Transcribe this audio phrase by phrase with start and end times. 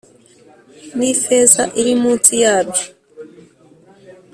[0.97, 2.85] N ifeza iri munsi yabyo